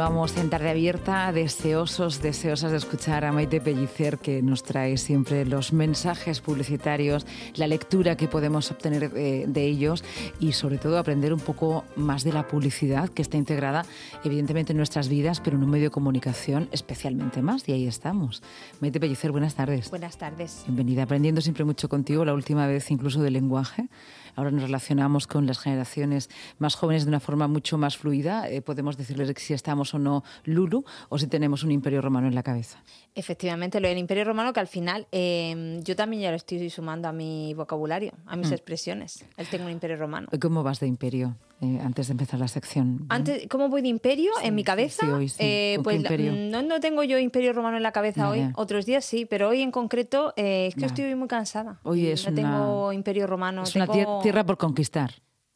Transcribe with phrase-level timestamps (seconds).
[0.00, 5.44] Continuamos en Tarde Abierta, deseosos, deseosas de escuchar a Maite Pellicer, que nos trae siempre
[5.44, 7.26] los mensajes publicitarios,
[7.56, 10.02] la lectura que podemos obtener de, de, ellos
[10.40, 13.84] y sobre todo aprender un poco más de la publicidad que está integrada
[14.24, 17.68] evidentemente en nuestras vidas, pero en un medio de comunicación especialmente más.
[17.68, 18.42] Y ahí estamos.
[18.80, 19.90] Maite Pellicer, buenas tardes.
[19.90, 20.62] Buenas tardes.
[20.64, 23.90] Bienvenida, aprendiendo siempre mucho contigo, la última vez incluso del lenguaje.
[24.36, 28.48] Ahora nos relacionamos con las generaciones más jóvenes de una forma mucho más fluida.
[28.48, 32.34] Eh, podemos decirles si estamos o no Lulu o si tenemos un imperio romano en
[32.34, 32.82] la cabeza.
[33.14, 37.08] Efectivamente, lo del imperio romano que al final eh, yo también ya lo estoy sumando
[37.08, 38.52] a mi vocabulario, a mis mm.
[38.52, 39.24] expresiones.
[39.36, 40.28] Él tengo un imperio romano.
[40.40, 41.36] ¿Cómo vas de imperio?
[41.62, 43.04] Eh, antes de empezar la sección.
[43.10, 45.04] Antes, ¿Cómo voy de imperio en mi cabeza?
[45.04, 45.36] Sí, hoy sí.
[45.40, 48.50] Eh, pues no, no, tengo yo imperio romano en la cabeza hoy.
[48.54, 51.78] Otros días sí, pero hoy en concreto eh, es que estoy muy cansada.
[51.82, 53.64] Hoy es no tengo imperio romano.
[53.64, 53.86] Es una
[54.22, 55.12] tierra por conquistar.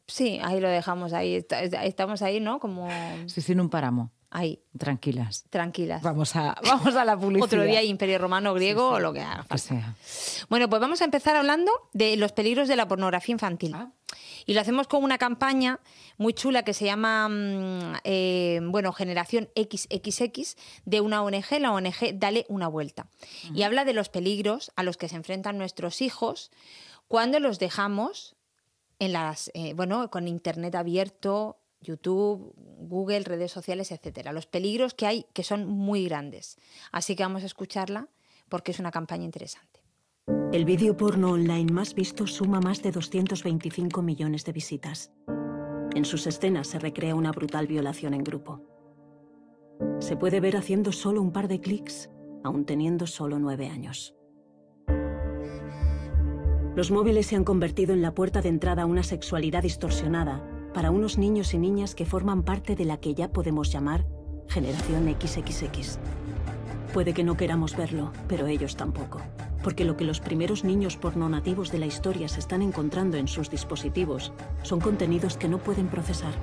[0.07, 1.43] Sí, ahí lo dejamos, ahí
[1.83, 2.59] estamos ahí, ¿no?
[2.59, 2.87] Como...
[3.25, 4.11] Sí, sin un páramo.
[4.35, 4.59] Ahí.
[4.77, 5.45] Tranquilas.
[5.49, 6.01] Tranquilas.
[6.01, 7.45] Vamos a, vamos a la publicidad.
[7.45, 9.45] Otro día Imperio Romano, griego o lo que haga.
[9.49, 9.95] Que sea.
[10.49, 13.71] Bueno, pues vamos a empezar hablando de los peligros de la pornografía infantil.
[13.73, 13.93] Ah.
[14.45, 15.79] Y lo hacemos con una campaña
[16.17, 22.15] muy chula que se llama mm, eh, bueno, Generación XXX de una ONG, la ONG
[22.15, 23.07] Dale una vuelta.
[23.53, 26.51] Y habla de los peligros a los que se enfrentan nuestros hijos
[27.07, 28.35] cuando los dejamos
[28.99, 34.33] en las, eh, bueno, con internet abierto, YouTube, Google, redes sociales, etcétera.
[34.33, 36.57] Los peligros que hay que son muy grandes.
[36.91, 38.09] Así que vamos a escucharla
[38.49, 39.81] porque es una campaña interesante.
[40.51, 45.11] El vídeo porno online más visto suma más de 225 millones de visitas.
[45.93, 48.61] En sus escenas se recrea una brutal violación en grupo.
[49.99, 52.09] Se puede ver haciendo solo un par de clics,
[52.43, 54.15] aún teniendo solo nueve años.
[56.75, 60.91] Los móviles se han convertido en la puerta de entrada a una sexualidad distorsionada para
[60.91, 64.05] unos niños y niñas que forman parte de la que ya podemos llamar
[64.49, 65.99] generación XXX.
[66.93, 69.21] Puede que no queramos verlo, pero ellos tampoco
[69.65, 73.27] porque lo que los primeros niños porno nativos de la historia se están encontrando en
[73.27, 74.31] sus dispositivos
[74.61, 76.35] son contenidos que no pueden procesar.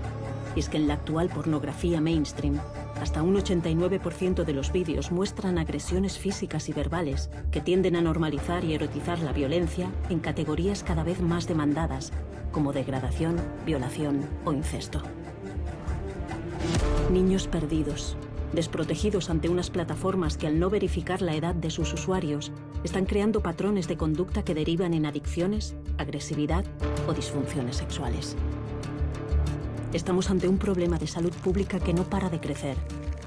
[0.57, 2.59] Y es que en la actual pornografía mainstream,
[3.03, 8.65] hasta un 89% de los vídeos muestran agresiones físicas y verbales que tienden a normalizar
[8.65, 12.13] y erotizar la violencia en categorías cada vez más demandadas,
[12.53, 13.37] como degradación,
[13.67, 15.03] violación o incesto.
[17.11, 18.17] Niños perdidos,
[18.53, 22.53] desprotegidos ante unas plataformas que al no verificar la edad de sus usuarios,
[22.85, 26.65] están creando patrones de conducta que derivan en adicciones, agresividad
[27.09, 28.37] o disfunciones sexuales.
[29.93, 32.79] Estamos ante un problema de salud pública que no para de crecer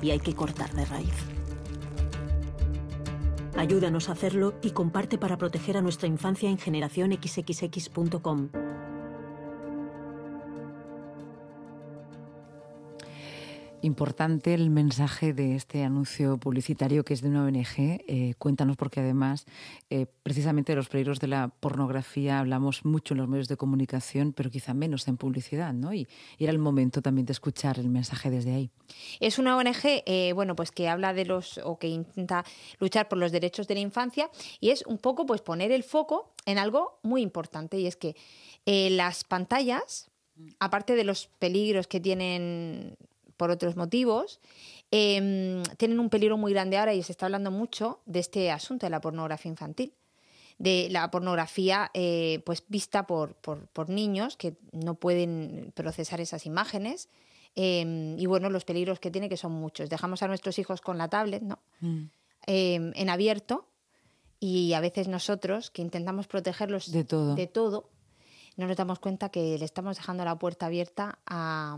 [0.01, 1.13] y hay que cortar de raíz.
[3.55, 8.49] Ayúdanos a hacerlo y comparte para proteger a nuestra infancia en generacionxxx.com.
[13.85, 18.01] Importante el mensaje de este anuncio publicitario que es de una ONG.
[18.07, 19.45] Eh, cuéntanos porque además
[19.91, 24.33] eh, precisamente de los peligros de la pornografía hablamos mucho en los medios de comunicación,
[24.33, 25.93] pero quizá menos en publicidad, ¿no?
[25.93, 26.07] Y,
[26.39, 28.71] era el momento también de escuchar el mensaje desde ahí.
[29.19, 32.43] Es una ONG, eh, bueno, pues que habla de los o que intenta
[32.79, 36.33] luchar por los derechos de la infancia y es un poco, pues poner el foco
[36.47, 38.15] en algo muy importante y es que
[38.65, 40.09] las pantallas
[40.59, 42.97] aparte de los peligros que tienen
[43.37, 44.39] por otros motivos,
[44.91, 48.85] em, tienen un peligro muy grande ahora y se está hablando mucho de este asunto
[48.85, 49.93] de la pornografía infantil
[50.57, 57.09] de la pornografía eh, pues vista por, por, niños que no pueden procesar esas imágenes
[57.55, 59.89] em, y bueno los peligros que tiene que son muchos.
[59.89, 62.03] Dejamos a nuestros hijos con la tablet no mm.
[62.47, 63.67] em, en abierto
[64.39, 67.35] y a veces nosotros que intentamos protegerlos de todo.
[67.35, 67.89] de todo
[68.55, 71.77] no nos damos cuenta que le estamos dejando la puerta abierta a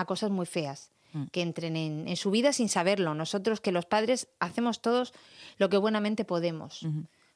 [0.00, 1.24] a cosas muy feas mm.
[1.32, 3.14] que entren en, su vida sin saberlo.
[3.14, 5.12] Nosotros que los padres hacemos todos
[5.58, 6.86] lo que buenamente podemos,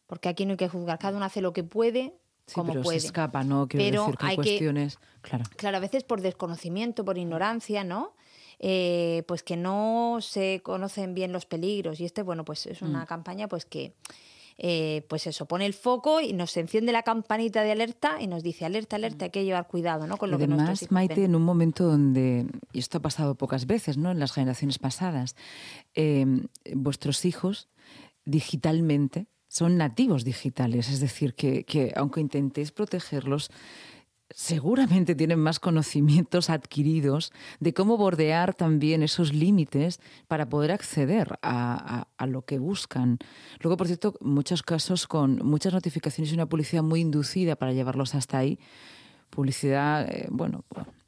[0.07, 2.15] porque aquí no hay que juzgar, cada uno hace lo que puede.
[2.55, 3.01] como pero puede.
[3.01, 3.69] se escapa, ¿no?
[3.69, 4.99] Quiero decir que hay cuestiones.
[5.21, 5.45] claro.
[5.57, 8.15] claro, a veces por desconocimiento, por ignorancia, ¿no?
[8.65, 11.99] Eh, pues que no se conocen bien los peligros.
[11.99, 13.07] Y este, bueno, pues es una mm.
[13.07, 13.95] campaña pues que
[14.65, 18.45] eh, pues eso, pone el foco y nos enciende la campanita de alerta y nos
[18.45, 20.17] dice alerta, alerta, hay que llevar cuidado ¿no?
[20.17, 23.99] con lo Además, que Maite, en un momento donde, y esto ha pasado pocas veces
[23.99, 24.13] ¿no?
[24.13, 25.35] en las generaciones pasadas,
[25.97, 26.25] eh,
[26.77, 27.71] vuestros hijos
[28.25, 33.51] digitalmente son nativos digitales, es decir, que, que aunque intentéis protegerlos,
[34.35, 42.07] seguramente tienen más conocimientos adquiridos de cómo bordear también esos límites para poder acceder a,
[42.27, 43.19] lo que buscan.
[43.61, 48.15] Luego, por cierto, muchos casos con muchas notificaciones y una publicidad muy inducida para llevarlos
[48.15, 48.59] hasta ahí.
[49.31, 50.65] Publicidad, eh, bueno,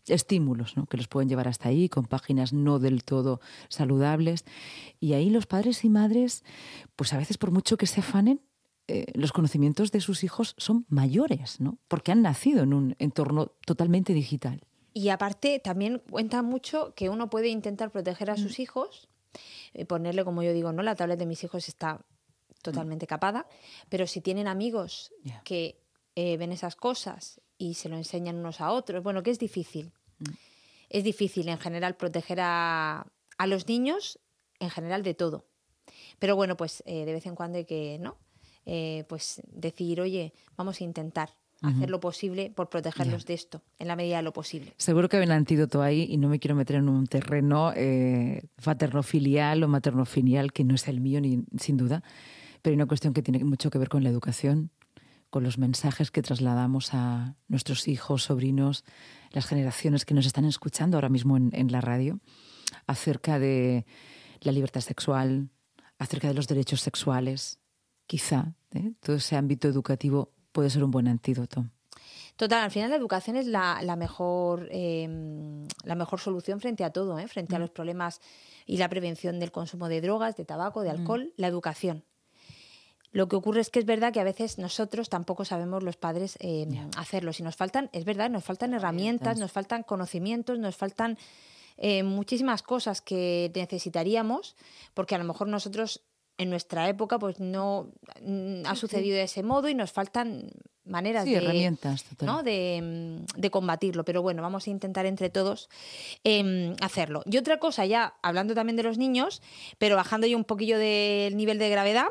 [0.09, 0.87] estímulos ¿no?
[0.87, 4.45] que los pueden llevar hasta ahí, con páginas no del todo saludables.
[5.01, 6.45] Y ahí los padres y madres,
[6.97, 8.41] pues a veces por mucho que se afanen,
[8.87, 11.79] eh, los conocimientos de sus hijos son mayores, ¿no?
[11.89, 14.61] porque han nacido en un entorno totalmente digital.
[14.93, 18.63] Y aparte, también cuenta mucho que uno puede intentar proteger a sus mm.
[18.63, 19.09] hijos,
[19.73, 22.05] eh, ponerle, como yo digo, no, la tablet de mis hijos está
[22.61, 23.47] totalmente capada,
[23.89, 25.13] pero si tienen amigos
[25.45, 25.83] que
[26.15, 29.93] eh, ven esas cosas y se lo enseñan unos a otros, bueno, que es difícil.
[30.19, 30.33] Mm.
[30.91, 33.07] Es difícil en general proteger a,
[33.39, 34.19] a, los niños,
[34.61, 35.47] en general de todo.
[36.19, 38.17] Pero bueno, pues de vez en cuando hay que, ¿no?
[38.67, 41.31] Eh, pues decir, oye, vamos a intentar
[41.63, 44.75] hacer lo posible por protegerlos de esto, en la medida de lo posible.
[44.77, 48.43] Seguro que hay un antídoto ahí y no me quiero meter en un terreno eh,
[49.03, 52.03] filial o materno-filial que no es el mío, ni, sin duda,
[52.61, 54.71] pero hay una cuestión que tiene mucho que ver con la educación,
[55.31, 58.85] con los mensajes que trasladamos a nuestros hijos, sobrinos,
[59.31, 62.21] las generaciones que nos están escuchando ahora mismo en la radio,
[62.87, 63.87] acerca de
[64.41, 65.49] la libertad sexual,
[65.99, 67.59] acerca de los derechos sexuales,
[68.07, 68.93] quizá ¿eh?
[69.01, 71.67] todo ese ámbito educativo puede ser un buen antídoto.
[72.37, 77.19] Total, al final la educación es la, mejor, em, la mejor solución frente a todo,
[77.19, 77.29] ¿eh?
[77.29, 77.63] frente a mm.
[77.63, 78.21] los problemas
[78.67, 81.01] y la prevención del consumo de drogas, de tabaco, de mm.
[81.01, 82.05] alcohol, la educación.
[83.13, 86.37] Lo que ocurre es que es verdad que a veces nosotros tampoco sabemos los padres
[86.41, 87.33] em, hacerlo.
[87.33, 91.17] Si nos faltan, es verdad, nos faltan herramientas, nos faltan conocimientos, nos faltan
[91.77, 94.57] eh, muchísimas cosas que necesitaríamos,
[94.95, 96.03] porque a lo mejor nosotros
[96.39, 97.93] en nuestra época pues no
[98.23, 100.51] mm, ha sucedido de ese modo y nos faltan
[100.85, 102.43] maneras de, herramientas, ¿no?
[102.43, 104.05] de, mm, de, combatirlo.
[104.05, 105.69] Pero bueno, vamos a intentar entre todos
[106.25, 107.23] em, hacerlo.
[107.27, 109.43] Y otra cosa, ya hablando también de los niños,
[109.79, 112.07] pero bajando yo un poquillo del nivel de gravedad,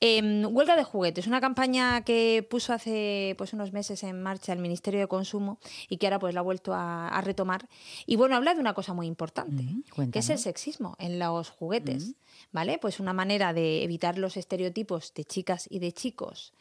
[0.00, 4.58] em, huelga de juguetes, una campaña que puso hace pues unos meses en marcha el
[4.58, 7.68] Ministerio de Consumo y que ahora pues la ha vuelto a, retomar.
[8.06, 9.64] Y bueno, habla de una cosa muy importante,
[10.12, 12.14] que es el sexismo en los juguetes.
[12.52, 12.78] ¿Vale?
[12.78, 16.52] Pues una manera de evitar los estereotipos de chicas y de chicos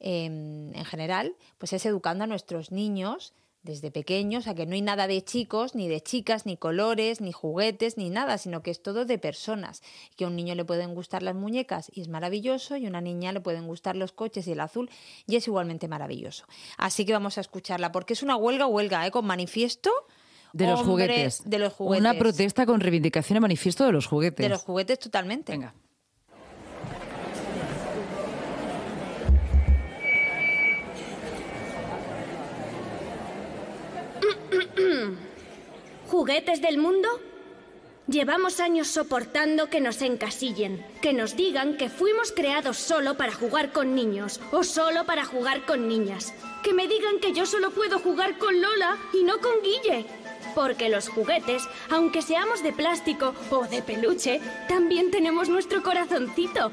[0.00, 4.82] Em, en general, pues es educando a nuestros niños desde pequeños a que no hay
[4.82, 8.82] nada de chicos, ni de chicas, ni colores, ni juguetes, ni nada, sino que es
[8.82, 9.82] todo de personas.
[10.16, 13.00] Que a un niño le pueden gustar las muñecas y es maravilloso, y a una
[13.00, 14.90] niña le pueden gustar los coches y el azul
[15.26, 16.44] y es igualmente maravilloso.
[16.76, 19.10] Así que vamos a escucharla, porque es una huelga, huelga, ¿eh?
[19.10, 19.90] con manifiesto.
[20.52, 21.42] De los juguetes.
[21.48, 22.00] De los juguetes.
[22.00, 24.44] Una protesta con reivindicación y manifiesto de los juguetes.
[24.44, 25.52] De los juguetes totalmente.
[25.52, 25.72] Venga.
[36.22, 37.08] ¿Juguetes del mundo?
[38.06, 43.72] Llevamos años soportando que nos encasillen, que nos digan que fuimos creados solo para jugar
[43.72, 46.32] con niños o solo para jugar con niñas.
[46.62, 50.06] Que me digan que yo solo puedo jugar con Lola y no con Guille.
[50.54, 56.70] Porque los juguetes, aunque seamos de plástico o de peluche, también tenemos nuestro corazoncito.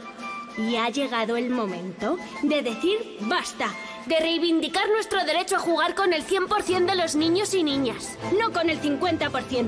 [0.60, 3.74] Y ha llegado el momento de decir basta
[4.06, 8.52] de reivindicar nuestro derecho a jugar con el 100% de los niños y niñas, no
[8.52, 9.68] con el 50%.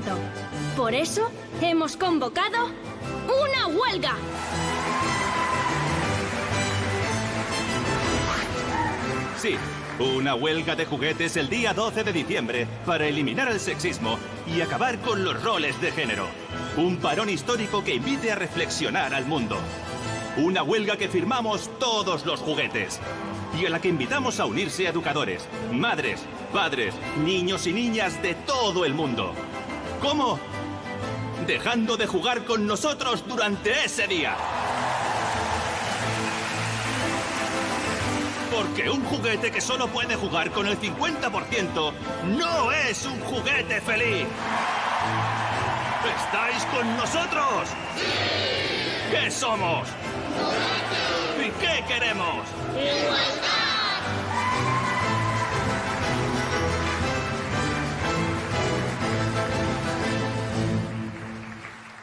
[0.76, 1.30] Por eso
[1.60, 2.70] hemos convocado
[3.26, 4.16] una huelga.
[9.38, 9.56] Sí,
[9.98, 14.98] una huelga de juguetes el día 12 de diciembre para eliminar el sexismo y acabar
[14.98, 16.26] con los roles de género.
[16.76, 19.56] Un parón histórico que invite a reflexionar al mundo.
[20.38, 22.98] Una huelga que firmamos todos los juguetes
[23.60, 26.22] y a la que invitamos a unirse educadores, madres,
[26.54, 29.34] padres, niños y niñas de todo el mundo.
[30.00, 30.38] ¿Cómo?
[31.46, 34.34] Dejando de jugar con nosotros durante ese día.
[38.50, 41.92] Porque un juguete que solo puede jugar con el 50%
[42.38, 44.26] no es un juguete feliz.
[46.16, 47.68] ¿Estáis con nosotros?
[47.96, 48.72] ¡Sí!
[49.12, 49.86] ¿Qué somos?
[51.38, 52.46] ¿Y qué queremos?
[52.70, 53.52] ¡Igualdad!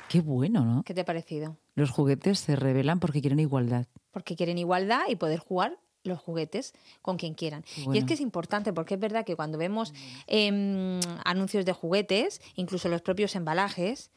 [0.10, 0.84] Qué bueno, ¿no?
[0.84, 1.56] ¿Qué te ha parecido?
[1.76, 3.86] Los juguetes se revelan porque quieren igualdad.
[4.12, 7.64] Porque quieren igualdad y poder jugar los juguetes con quien quieran.
[7.94, 9.94] Y es que es importante porque es verdad que cuando vemos
[10.26, 14.10] em, anuncios de juguetes, incluso los propios embalajes,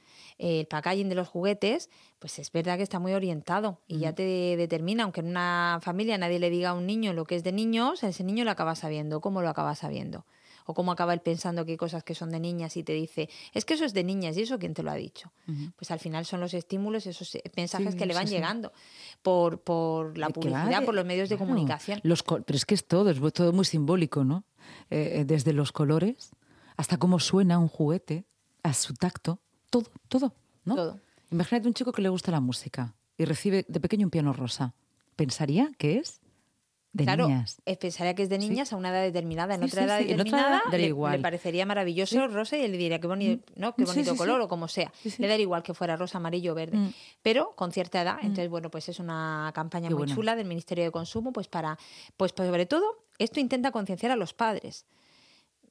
[0.43, 4.57] el packaging de los juguetes, pues es verdad que está muy orientado y ya te
[4.57, 7.53] determina, aunque en una familia nadie le diga a un niño lo que es de
[7.53, 10.27] niños, ese niño lo acaba sabiendo, cómo lo acaba sabiendo
[10.65, 13.29] o cómo acaba él pensando que hay cosas que son de niñas y te dice,
[13.53, 15.33] es que eso es de niñas y eso quién te lo ha dicho.
[15.77, 18.73] Pues al final son los estímulos, esos mensajes que le van llegando
[19.23, 22.01] por, por la publicidad, por los medios de comunicación.
[22.05, 24.45] Los, pero es que es todo, es todo muy simbólico, ¿no?
[24.91, 26.31] Eh, eh, desde los colores
[26.77, 28.25] hasta cómo suena un juguete,
[28.63, 29.41] a su tacto,
[29.73, 30.35] todo, todo,
[30.67, 30.77] ¿no?
[30.77, 31.01] Todo.
[31.31, 34.75] Imagínate un chico que le gusta la música y recibe de pequeño un piano rosa.
[35.17, 36.21] ¿Pensaría que es
[36.93, 37.63] de claro, niñas?
[37.65, 39.55] eh, pensaría que es de niñas a una edad determinada.
[39.55, 41.13] En Sí, otra sí, edad otra determinada edad daría le, igual.
[41.17, 43.75] le parecería maravilloso rosa y él le diría qué bonito, ¿no?
[43.75, 44.93] qué bonito color o como sea.
[45.19, 46.77] Le daría igual que fuera rosa, amarillo o verde.
[46.77, 46.93] Mm.
[47.23, 50.85] Pero con cierta edad, entonces bueno, pues es una campaña Qué muy chula del Ministerio
[50.85, 51.79] de Consumo, pues para,
[52.19, 54.85] pues sobre todo, esto intenta concienciar a los padres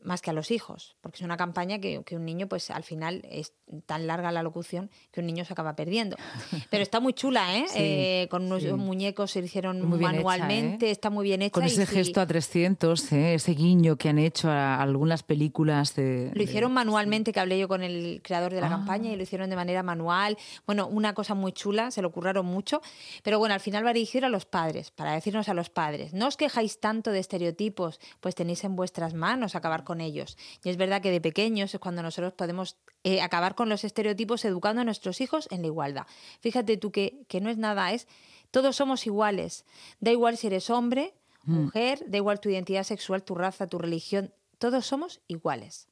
[0.04, 2.84] más que a los hijos, porque es una campaña que, que un niño, pues al
[2.84, 3.54] final es
[3.86, 6.18] tan larga la locución que un niño se acaba perdiendo.
[6.70, 7.66] Pero está muy chula, ¿eh?
[7.68, 8.72] Sí, Eh, con unos sí.
[8.74, 10.92] muñecos se hicieron Muy bien hecha, manualmente, ¿eh?
[10.92, 11.54] está muy bien hecha.
[11.54, 13.34] Con y ese sí, gesto a 300, ¿eh?
[13.36, 16.32] ese guiño que han hecho a algunas películas de...
[16.34, 18.72] Lo hicieron manualmente, que hablé yo con el creador de la Ah.
[18.72, 20.38] campaña y lo hicieron de manera manual.
[20.66, 22.82] Bueno, una cosa muy chula, se lo curraron mucho.
[23.24, 26.28] Pero bueno, al final va dirigido a los padres, para decirnos a los padres, no
[26.28, 30.38] os quejáis tanto de estereotipos, pues tenéis en vuestras manos acabar con ellos.
[30.64, 34.46] Y es verdad que de pequeños es cuando nosotros podemos eh, acabar con los estereotipos
[34.46, 36.08] educando a nuestros hijos en la igualdad.
[36.40, 38.08] Fíjate tú que, que no es nada, es
[38.52, 39.66] todos somos iguales.
[40.00, 44.34] Da igual si eres hombre, mujer, da igual tu identidad sexual, tu raza, tu religión,
[44.60, 45.90] todos somos iguales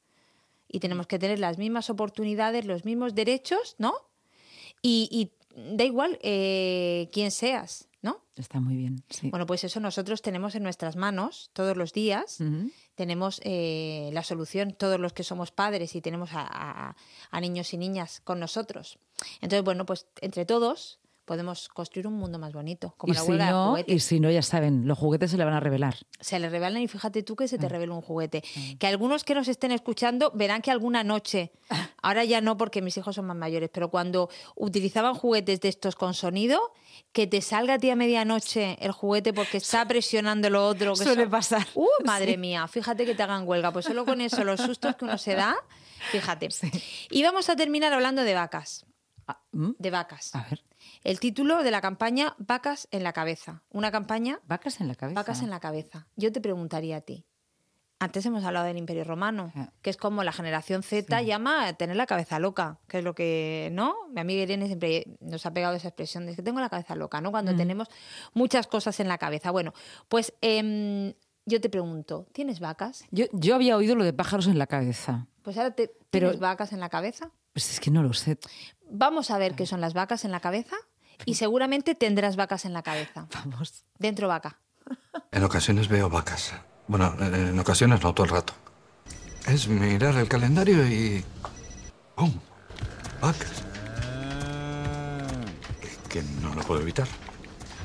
[0.72, 3.92] y tenemos que tener las mismas oportunidades, los mismos derechos, ¿no?
[4.82, 8.24] Y, y da igual eh, quién seas, ¿no?
[8.36, 9.30] Está muy bien, sí.
[9.30, 12.38] Bueno, pues eso nosotros tenemos en nuestras manos todos los días.
[13.00, 16.96] Tenemos eh, la solución, todos los que somos padres y tenemos a, a-
[17.30, 18.98] a niños y niñas con nosotros.
[19.40, 20.98] Entonces, bueno, pues entre todos
[21.30, 24.32] podemos construir un mundo más bonito, como y, la si de no, y si no,
[24.32, 25.94] ya saben, los juguetes se le van a revelar.
[26.18, 27.70] se le revelan y fíjate tú que se te Mm.
[27.70, 28.42] revela un juguete.
[28.80, 31.52] Que algunos que nos estén escuchando verán que alguna noche,
[32.02, 35.94] ahora ya no porque mis hijos son más mayores, pero cuando utilizaban juguetes de estos
[35.94, 36.58] con sonido,
[37.12, 40.94] que te salga a ti a medianoche el juguete porque está presionando lo otro.
[40.94, 41.64] Que Suele pasar.
[41.76, 43.70] Uh, madre mía, fíjate que te hagan huelga.
[43.72, 45.54] Pues solo con eso, los sustos que uno se da,
[46.10, 46.48] fíjate.
[47.08, 48.84] Y vamos a terminar hablando de vacas.
[49.28, 49.70] Ah, ¿mm?
[49.78, 50.34] De vacas.
[50.34, 50.64] A ver,
[51.04, 53.62] El título de la campaña, Vacas en la cabeza.
[53.70, 55.20] Una campaña vacas en la cabeza.
[55.20, 56.06] Vacas en la cabeza.
[56.16, 57.26] Yo te preguntaría a ti.
[58.02, 59.72] Antes hemos hablado del Imperio Romano, Ah.
[59.82, 63.14] que es como la generación Z llama a tener la cabeza loca, que es lo
[63.14, 63.94] que, ¿no?
[64.14, 67.20] Mi amiga Irene siempre nos ha pegado esa expresión de que tengo la cabeza loca,
[67.20, 67.30] ¿no?
[67.30, 67.88] Cuando tenemos
[68.32, 69.50] muchas cosas en la cabeza.
[69.50, 69.74] Bueno,
[70.08, 71.12] pues em,
[71.44, 73.04] yo te pregunto, ¿tienes vacas?
[73.10, 75.26] Yo, yo había oído lo de pájaros en la cabeza.
[75.42, 77.32] Pues ahora te, Pero- ¿tienes vacas en la cabeza?
[77.52, 78.38] Pues es que no lo sé.
[78.90, 80.76] Vamos a ver qué son las vacas en la cabeza
[81.24, 83.26] y seguramente tendrás vacas en la cabeza.
[83.34, 83.84] Vamos.
[83.98, 84.58] Dentro vaca.
[85.32, 86.54] En ocasiones veo vacas.
[86.88, 88.52] Bueno, en ocasiones no todo el rato.
[89.46, 91.24] Es mirar el calendario y...
[92.16, 92.32] ¡Pum!
[93.20, 93.62] Vacas.
[96.08, 97.06] Que no lo puedo evitar.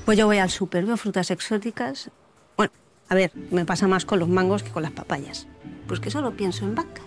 [0.06, 2.10] Pues yo voy al súper, veo frutas exóticas.
[2.58, 2.72] Bueno,
[3.10, 5.48] a ver, me pasa más con los mangos que con las papayas.
[5.88, 7.06] Pues que solo pienso en vacas.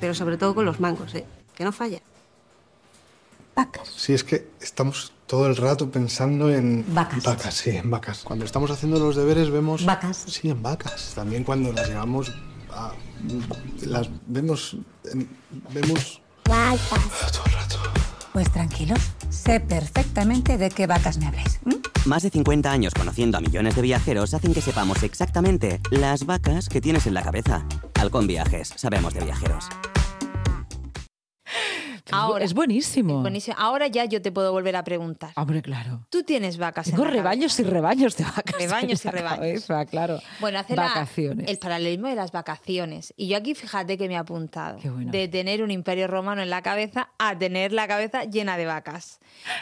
[0.00, 1.26] Pero sobre todo con los mangos, ¿eh?
[1.58, 1.98] Que no falla.
[3.56, 3.88] Vacas.
[3.96, 6.84] Sí, es que estamos todo el rato pensando en...
[6.94, 7.24] Vacas.
[7.24, 8.20] Vacas, sí, en vacas.
[8.22, 9.84] Cuando estamos haciendo los deberes vemos...
[9.84, 10.24] Vacas.
[10.28, 11.12] Sí, en vacas.
[11.16, 12.32] También cuando las llevamos...
[12.70, 12.92] a-
[13.82, 14.76] las vemos...
[15.12, 15.28] en-
[15.74, 16.22] vemos...
[16.44, 16.54] Todo
[17.46, 17.76] el rato.
[18.32, 19.00] Pues tranquilos,
[19.30, 21.58] sé perfectamente de qué vacas me habláis.
[22.04, 26.68] Más de 50 años conociendo a millones de viajeros hacen que sepamos exactamente las vacas
[26.68, 27.66] que tienes en la cabeza.
[27.94, 29.66] Halcón Viajes, sabemos de viajeros.
[32.16, 32.44] Ahora.
[32.44, 33.20] es buenísimo.
[33.22, 33.56] Buenísimo.
[33.58, 35.32] Ahora ya yo te puedo volver a preguntar.
[35.36, 36.06] Hombre, claro.
[36.10, 37.22] Tú tienes vacas Tengo en la cabeza.
[37.22, 38.54] rebaños y rebaños de vacas.
[38.58, 39.38] Rebaños en y la rebaños.
[39.38, 40.20] cabeza, claro.
[40.40, 41.48] Bueno, hace la- Vacaciones.
[41.48, 43.12] el paralelismo de las vacaciones.
[43.16, 44.78] Y yo aquí fíjate que me he apuntado.
[44.78, 45.10] Qué bueno.
[45.12, 49.20] De tener un imperio romano en la cabeza a tener la cabeza llena de vacas.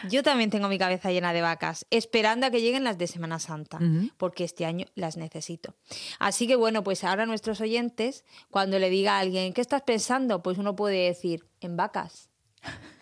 [0.09, 3.39] Yo también tengo mi cabeza llena de vacas, esperando a que lleguen las de Semana
[3.39, 3.79] Santa,
[4.17, 5.75] porque este año las necesito.
[6.19, 10.43] Así que bueno, pues ahora nuestros oyentes, cuando le diga a alguien, ¿qué estás pensando?
[10.43, 12.29] Pues uno puede decir, en vacas.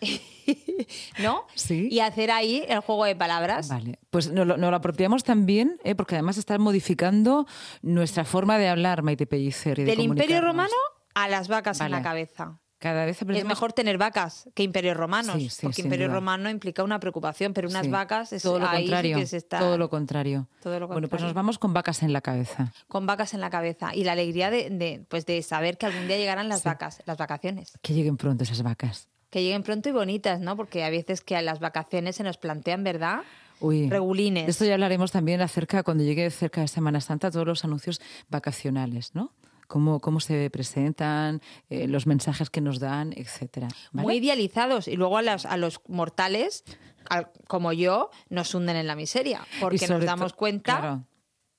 [1.21, 1.45] ¿No?
[1.55, 1.89] Sí.
[1.91, 3.69] Y hacer ahí el juego de palabras.
[3.69, 5.95] Vale, pues nos lo, nos lo apropiamos también, ¿eh?
[5.95, 7.47] porque además está modificando
[7.83, 9.79] nuestra forma de hablar, Maite Pellicer.
[9.79, 10.75] y de Del imperio romano
[11.15, 12.61] a las vacas en la cabeza.
[12.81, 16.17] Cada vez Es mejor tener vacas que imperios romanos, Sí, sí, porque imperio duda.
[16.17, 17.91] romano implica una preocupación, pero unas Sí.
[17.91, 19.17] vacas es todo lo ahí contrario.
[19.17, 20.49] que se está Todo lo contrario.
[20.63, 21.27] Todo lo Bueno, pues contrario.
[21.29, 22.75] nos vamos con vacas en la cabeza.
[22.89, 26.07] con vacas en la cabeza y la alegría de, de, pues de saber que algún
[26.09, 29.09] día llegarán las vacas, las vacaciones, Que lleguen pronto esas vacas.
[29.35, 30.57] Que lleguen pronto y bonitas, ¿no?
[30.57, 33.23] Porque a veces que a las vacaciones se nos plantean, ¿verdad?
[33.59, 34.45] Uy, Regulines.
[34.47, 38.01] de esto ya hablaremos también acerca, cuando llegue cerca de Semana Santa, todos los anuncios
[38.29, 39.33] vacacionales, ¿no?
[39.67, 43.67] Cómo, cómo se presentan, eh, los mensajes que nos dan, etcétera.
[43.91, 44.05] ¿vale?
[44.07, 46.63] Muy idealizados y luego a, las- a los mortales,
[47.11, 51.05] al- como yo, nos hunden en la miseria, porque nos damos cuenta claro,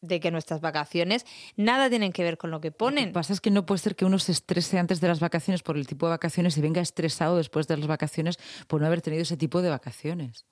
[0.02, 1.26] de que nuestras vacaciones
[1.56, 3.06] nada tienen que ver con lo que ponen.
[3.06, 5.20] Lo que pasa es que no puede ser que uno se estrese antes de las
[5.20, 8.38] vacaciones por el tipo de vacaciones y venga estresado después de las vacaciones
[8.68, 10.46] por no haber tenido ese tipo de vacaciones.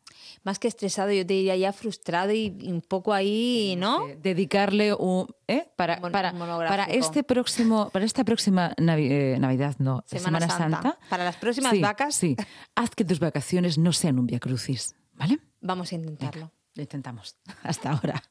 [0.43, 4.07] Más que estresado, yo te diría ya frustrado y, y un poco ahí, ¿no?
[4.21, 5.67] Dedicarle un ¿eh?
[5.75, 6.69] para, Mon- para, monográfico.
[6.77, 10.97] para este próximo, para esta próxima Navi- eh, Navidad, no, Semana Santa.
[11.09, 12.15] Para las próximas Sí, vacas.
[12.15, 12.35] Sí,
[12.75, 15.39] haz que tus vacaciones no sean un via crucis, ¿vale?
[15.61, 16.51] Vamos a intentarlo.
[16.75, 17.35] Lo intentamos.
[17.63, 18.21] Hasta ahora.